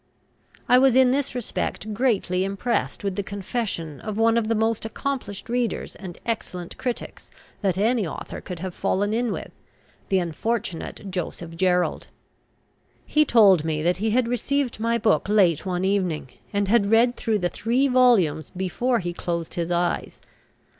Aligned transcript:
I 0.67 0.79
was 0.79 0.95
in 0.95 1.11
this 1.11 1.35
respect 1.35 1.93
greatly 1.93 2.43
impressed 2.43 3.03
with 3.03 3.15
the 3.15 3.21
confession 3.21 3.99
of 4.01 4.17
one 4.17 4.35
of 4.35 4.47
the 4.47 4.55
most 4.55 4.83
accomplished 4.83 5.47
readers 5.47 5.95
and 5.95 6.17
excellent 6.25 6.75
critics 6.79 7.29
that 7.61 7.77
any 7.77 8.07
author 8.07 8.41
could 8.41 8.57
have 8.61 8.73
fallen 8.73 9.13
in 9.13 9.31
with 9.31 9.51
(the 10.09 10.17
unfortunate 10.17 11.11
Joseph 11.11 11.55
Gerald). 11.55 12.07
He 13.05 13.25
told 13.25 13.63
me 13.63 13.83
that 13.83 13.97
he 13.97 14.09
had 14.09 14.27
received 14.27 14.79
my 14.79 14.97
book 14.97 15.29
late 15.29 15.67
one 15.67 15.85
evening, 15.85 16.29
and 16.51 16.67
had 16.67 16.89
read 16.89 17.15
through 17.15 17.37
the 17.37 17.49
three 17.49 17.87
volumes 17.87 18.51
before 18.57 18.97
he 18.97 19.13
closed 19.13 19.53
his 19.53 19.69
eyes. 19.71 20.19